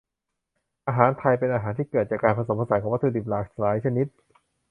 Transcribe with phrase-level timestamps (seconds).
[0.87, 4.07] อาหารไทย เป็นอาหารที่เกิดจากการผสมผสานของวัตถุดิบหลากหลายชนิด